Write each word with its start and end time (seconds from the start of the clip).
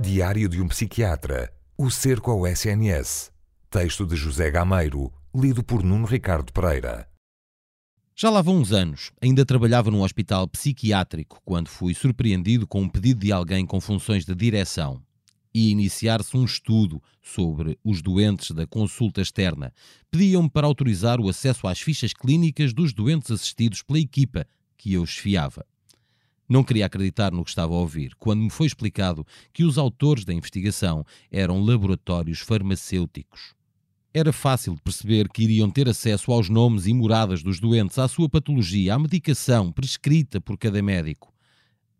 Diário 0.00 0.48
de 0.48 0.62
um 0.62 0.68
psiquiatra. 0.68 1.52
O 1.76 1.90
cerco 1.90 2.30
ao 2.30 2.46
SNS. 2.46 3.32
Texto 3.68 4.06
de 4.06 4.14
José 4.14 4.48
Gameiro, 4.48 5.12
lido 5.34 5.64
por 5.64 5.82
Nuno 5.82 6.06
Ricardo 6.06 6.52
Pereira. 6.52 7.08
Já 8.14 8.30
lá 8.30 8.40
vão 8.40 8.58
uns 8.58 8.70
anos. 8.70 9.10
Ainda 9.20 9.44
trabalhava 9.44 9.90
num 9.90 10.02
hospital 10.02 10.46
psiquiátrico 10.46 11.40
quando 11.44 11.66
fui 11.66 11.94
surpreendido 11.94 12.64
com 12.64 12.82
um 12.82 12.88
pedido 12.88 13.22
de 13.22 13.32
alguém 13.32 13.66
com 13.66 13.80
funções 13.80 14.24
de 14.24 14.36
direção 14.36 15.02
e 15.52 15.70
iniciar-se 15.70 16.36
um 16.36 16.44
estudo 16.44 17.02
sobre 17.20 17.76
os 17.82 18.00
doentes 18.00 18.52
da 18.52 18.68
consulta 18.68 19.20
externa. 19.20 19.74
Pediam-me 20.12 20.48
para 20.48 20.68
autorizar 20.68 21.20
o 21.20 21.28
acesso 21.28 21.66
às 21.66 21.80
fichas 21.80 22.12
clínicas 22.12 22.72
dos 22.72 22.92
doentes 22.92 23.32
assistidos 23.32 23.82
pela 23.82 23.98
equipa 23.98 24.46
que 24.76 24.92
eu 24.92 25.02
esfiava. 25.02 25.66
Não 26.48 26.64
queria 26.64 26.86
acreditar 26.86 27.30
no 27.30 27.44
que 27.44 27.50
estava 27.50 27.74
a 27.74 27.78
ouvir 27.78 28.14
quando 28.16 28.40
me 28.40 28.50
foi 28.50 28.66
explicado 28.66 29.26
que 29.52 29.64
os 29.64 29.76
autores 29.76 30.24
da 30.24 30.32
investigação 30.32 31.04
eram 31.30 31.62
laboratórios 31.62 32.40
farmacêuticos. 32.40 33.54
Era 34.14 34.32
fácil 34.32 34.74
de 34.74 34.80
perceber 34.80 35.28
que 35.28 35.42
iriam 35.42 35.70
ter 35.70 35.88
acesso 35.88 36.32
aos 36.32 36.48
nomes 36.48 36.86
e 36.86 36.94
moradas 36.94 37.42
dos 37.42 37.60
doentes, 37.60 37.98
à 37.98 38.08
sua 38.08 38.28
patologia, 38.28 38.94
à 38.94 38.98
medicação 38.98 39.70
prescrita 39.70 40.40
por 40.40 40.56
cada 40.56 40.82
médico. 40.82 41.32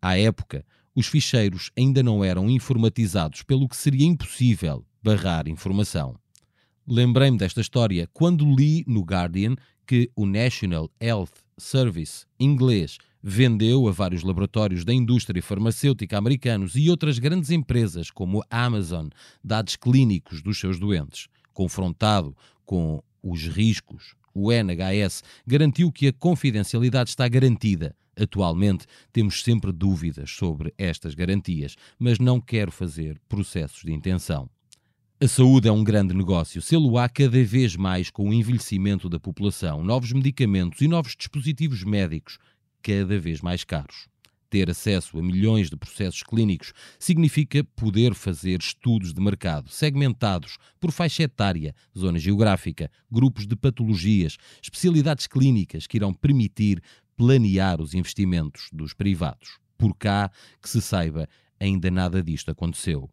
À 0.01 0.19
época, 0.19 0.65
os 0.95 1.07
ficheiros 1.07 1.71
ainda 1.77 2.03
não 2.03 2.25
eram 2.25 2.49
informatizados, 2.49 3.43
pelo 3.43 3.69
que 3.69 3.77
seria 3.77 4.07
impossível 4.07 4.85
barrar 5.03 5.47
informação. 5.47 6.17
Lembrei-me 6.87 7.37
desta 7.37 7.61
história 7.61 8.09
quando 8.15 8.51
li 8.51 8.83
no 8.87 9.03
Guardian 9.03 9.55
que 9.87 10.11
o 10.17 10.25
National 10.25 10.91
Health 10.99 11.35
Service 11.59 12.25
inglês 12.41 12.97
vendeu 13.23 13.89
a 13.89 13.93
vários 13.93 14.23
laboratórios 14.23 14.85
da 14.85 14.93
indústria 14.93 15.43
farmacêutica 15.43 16.17
americanos 16.17 16.77
e 16.77 16.89
outras 16.91 17.19
grandes 17.19 17.51
empresas, 17.51 18.11
como 18.11 18.43
a 18.51 18.65
Amazon, 18.65 19.09
dados 19.43 19.77
clínicos 19.77 20.43
dos 20.43 20.59
seus 20.59 20.79
doentes. 20.79 21.29
Confrontado 21.53 22.37
com 22.65 23.03
os 23.23 23.47
riscos, 23.47 24.15
o 24.33 24.53
NHS 24.53 25.23
garantiu 25.47 25.91
que 25.91 26.07
a 26.07 26.13
confidencialidade 26.13 27.11
está 27.11 27.27
garantida. 27.29 27.95
Atualmente 28.17 28.87
temos 29.13 29.43
sempre 29.43 29.73
dúvidas 29.73 30.31
sobre 30.31 30.73
estas 30.77 31.15
garantias, 31.15 31.77
mas 31.99 32.19
não 32.19 32.41
quero 32.41 32.73
fazer 32.73 33.21
processos 33.29 33.83
de 33.83 33.93
intenção. 33.93 34.49
A 35.21 35.27
saúde 35.27 35.67
é 35.67 35.73
um 35.73 35.83
grande 35.83 36.15
negócio, 36.15 36.63
sê-lo 36.63 36.97
há 36.97 37.09
cada 37.09 37.43
vez 37.43 37.75
mais 37.75 38.09
com 38.09 38.29
o 38.29 38.33
envelhecimento 38.33 39.09
da 39.09 39.19
população, 39.19 39.83
novos 39.83 40.13
medicamentos 40.13 40.81
e 40.81 40.87
novos 40.87 41.17
dispositivos 41.17 41.83
médicos 41.83 42.39
cada 42.83 43.19
vez 43.19 43.41
mais 43.41 43.65
caros. 43.65 44.09
Ter 44.51 44.71
acesso 44.71 45.19
a 45.19 45.23
milhões 45.23 45.69
de 45.69 45.77
processos 45.77 46.23
clínicos 46.23 46.73
significa 46.99 47.63
poder 47.77 48.15
fazer 48.15 48.61
estudos 48.61 49.13
de 49.13 49.21
mercado 49.21 49.69
segmentados 49.69 50.57
por 50.81 50.91
faixa 50.91 51.25
etária, 51.25 51.75
zona 51.97 52.19
geográfica, 52.19 52.91
grupos 53.11 53.47
de 53.47 53.55
patologias, 53.55 54.39
especialidades 54.63 55.27
clínicas 55.27 55.87
que 55.87 55.99
irão 55.99 56.15
permitir 56.15 56.83
planear 57.15 57.81
os 57.81 57.93
investimentos 57.93 58.69
dos 58.73 58.95
privados. 58.95 59.59
Por 59.77 59.95
cá, 59.95 60.31
que 60.63 60.69
se 60.69 60.81
saiba, 60.81 61.29
ainda 61.61 61.91
nada 61.91 62.23
disto 62.23 62.51
aconteceu. 62.51 63.11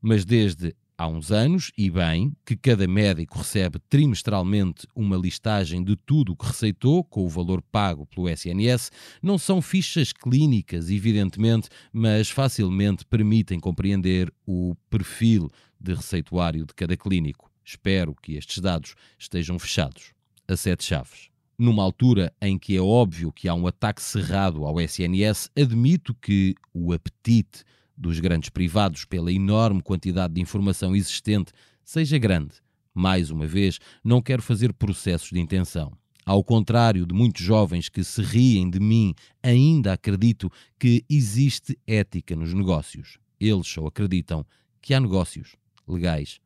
Mas 0.00 0.26
desde 0.26 0.76
há 0.98 1.06
uns 1.06 1.30
anos, 1.30 1.70
e 1.78 1.88
bem, 1.88 2.34
que 2.44 2.56
cada 2.56 2.88
médico 2.88 3.38
recebe 3.38 3.78
trimestralmente 3.88 4.84
uma 4.96 5.16
listagem 5.16 5.84
de 5.84 5.94
tudo 5.94 6.32
o 6.32 6.36
que 6.36 6.46
receitou, 6.46 7.04
com 7.04 7.24
o 7.24 7.28
valor 7.28 7.62
pago 7.62 8.04
pelo 8.04 8.28
SNS, 8.28 8.90
não 9.22 9.38
são 9.38 9.62
fichas 9.62 10.12
clínicas, 10.12 10.90
evidentemente, 10.90 11.68
mas 11.92 12.28
facilmente 12.28 13.06
permitem 13.06 13.60
compreender 13.60 14.32
o 14.44 14.74
perfil 14.90 15.48
de 15.80 15.94
receituário 15.94 16.66
de 16.66 16.74
cada 16.74 16.96
clínico. 16.96 17.48
Espero 17.64 18.14
que 18.14 18.32
estes 18.32 18.58
dados 18.58 18.96
estejam 19.16 19.56
fechados 19.58 20.12
a 20.48 20.56
sete 20.56 20.84
chaves. 20.84 21.28
Numa 21.56 21.82
altura 21.82 22.32
em 22.40 22.58
que 22.58 22.76
é 22.76 22.80
óbvio 22.80 23.32
que 23.32 23.48
há 23.48 23.54
um 23.54 23.66
ataque 23.66 24.02
cerrado 24.02 24.64
ao 24.64 24.80
SNS, 24.80 25.50
admito 25.56 26.14
que 26.14 26.54
o 26.72 26.92
apetite 26.92 27.64
dos 27.98 28.20
grandes 28.20 28.48
privados 28.48 29.04
pela 29.04 29.32
enorme 29.32 29.82
quantidade 29.82 30.34
de 30.34 30.40
informação 30.40 30.94
existente 30.94 31.52
seja 31.84 32.18
grande. 32.18 32.54
Mais 32.94 33.30
uma 33.30 33.46
vez, 33.46 33.78
não 34.04 34.22
quero 34.22 34.42
fazer 34.42 34.72
processos 34.72 35.30
de 35.30 35.40
intenção. 35.40 35.92
Ao 36.24 36.44
contrário 36.44 37.06
de 37.06 37.14
muitos 37.14 37.42
jovens 37.42 37.88
que 37.88 38.04
se 38.04 38.20
riem 38.20 38.68
de 38.68 38.78
mim, 38.78 39.14
ainda 39.42 39.94
acredito 39.94 40.52
que 40.78 41.02
existe 41.08 41.78
ética 41.86 42.36
nos 42.36 42.52
negócios. 42.52 43.18
Eles 43.40 43.66
só 43.66 43.86
acreditam 43.86 44.44
que 44.82 44.92
há 44.92 45.00
negócios 45.00 45.56
legais 45.86 46.38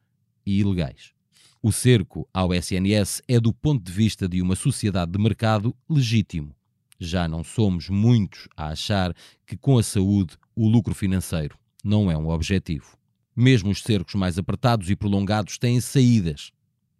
e 0.47 0.61
ilegais. 0.61 1.13
O 1.61 1.73
cerco 1.73 2.29
ao 2.33 2.53
SNS 2.55 3.23
é, 3.27 3.41
do 3.41 3.53
ponto 3.53 3.85
de 3.85 3.93
vista 3.93 4.29
de 4.29 4.41
uma 4.41 4.55
sociedade 4.55 5.13
de 5.13 5.19
mercado, 5.19 5.75
legítimo. 5.89 6.55
Já 6.99 7.27
não 7.27 7.43
somos 7.43 7.89
muitos 7.89 8.49
a 8.57 8.69
achar 8.69 9.13
que 9.45 9.57
com 9.57 9.79
a 9.79 9.83
saúde 9.83 10.37
o 10.55 10.69
lucro 10.69 10.95
financeiro 10.95 11.59
não 11.85 12.11
é 12.11 12.17
um 12.17 12.29
objetivo. 12.29 12.97
Mesmo 13.35 13.71
os 13.71 13.83
cercos 13.83 14.15
mais 14.15 14.39
apertados 14.39 14.91
e 14.91 14.97
prolongados 14.97 15.59
têm 15.59 15.81
saídas. 15.81 16.53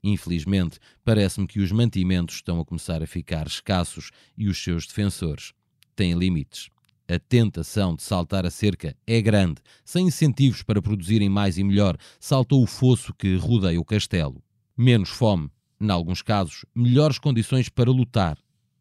Infelizmente, 0.03 0.79
parece-me 1.05 1.47
que 1.47 1.61
os 1.61 1.71
mantimentos 1.71 2.37
estão 2.37 2.59
a 2.61 2.65
começar 2.65 3.03
a 3.03 3.07
ficar 3.07 3.47
escassos 3.47 4.11
e 4.37 4.49
os 4.49 4.63
seus 4.63 4.87
defensores 4.87 5.53
têm 5.95 6.15
limites. 6.15 6.71
A 7.09 7.19
tentação 7.19 7.95
de 7.95 8.03
saltar 8.03 8.47
a 8.47 8.51
cerca 8.51 8.97
é 9.07 9.21
grande. 9.21 9.61
Sem 9.85 10.07
incentivos 10.07 10.63
para 10.63 10.81
produzirem 10.81 11.29
mais 11.29 11.59
e 11.59 11.65
melhor, 11.65 11.97
saltou 12.19 12.63
o 12.63 12.67
fosso 12.67 13.13
que 13.13 13.37
rodeia 13.37 13.81
o 13.81 13.85
castelo. 13.85 14.43
Menos 14.77 15.11
fome, 15.11 15.51
em 15.81 15.91
alguns 15.91 16.23
casos, 16.23 16.65
melhores 16.75 17.19
condições 17.19 17.69
para 17.69 17.91
lutar, 17.91 18.39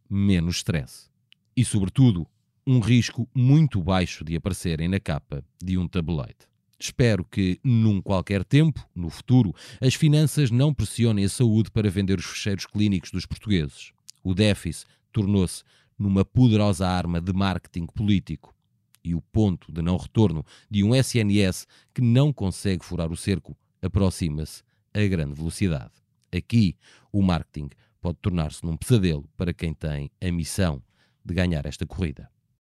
menos 0.09 0.57
stress. 0.57 1.09
E, 1.57 1.65
sobretudo, 1.65 2.25
um 2.65 2.79
risco 2.79 3.27
muito 3.33 3.81
baixo 3.81 4.23
de 4.23 4.35
aparecerem 4.35 4.87
na 4.87 4.99
capa 4.99 5.43
de 5.61 5.77
um 5.77 5.87
tabloide. 5.87 6.47
Espero 6.79 7.23
que, 7.23 7.59
num 7.63 8.01
qualquer 8.01 8.43
tempo, 8.43 8.87
no 8.95 9.09
futuro, 9.09 9.53
as 9.79 9.93
finanças 9.93 10.49
não 10.49 10.73
pressionem 10.73 11.25
a 11.25 11.29
saúde 11.29 11.69
para 11.71 11.89
vender 11.89 12.17
os 12.17 12.25
fecheiros 12.25 12.65
clínicos 12.65 13.11
dos 13.11 13.25
portugueses. 13.25 13.91
O 14.23 14.33
déficit 14.33 14.87
tornou-se 15.11 15.63
numa 15.97 16.25
poderosa 16.25 16.87
arma 16.87 17.21
de 17.21 17.33
marketing 17.33 17.85
político. 17.85 18.55
E 19.03 19.15
o 19.15 19.21
ponto 19.21 19.71
de 19.71 19.81
não 19.81 19.97
retorno 19.97 20.43
de 20.69 20.83
um 20.83 20.95
SNS 20.95 21.67
que 21.93 22.01
não 22.01 22.31
consegue 22.31 22.85
furar 22.85 23.11
o 23.11 23.17
cerco 23.17 23.57
aproxima-se 23.81 24.63
a 24.93 25.05
grande 25.07 25.33
velocidade. 25.33 25.91
Aqui, 26.35 26.75
o 27.11 27.21
marketing 27.21 27.69
pode 27.99 28.17
tornar-se 28.21 28.63
num 28.63 28.77
pesadelo 28.77 29.27
para 29.35 29.53
quem 29.53 29.73
tem 29.73 30.11
a 30.21 30.31
missão 30.31 30.81
de 31.23 31.33
ganhar 31.33 31.65
esta 31.65 31.85
corrida. 31.85 32.29